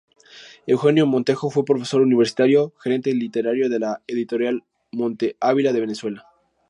[0.65, 6.25] Eugenio Montejo fue profesor universitario, gerente literario de la editorial Monte Ávila de Venezuela.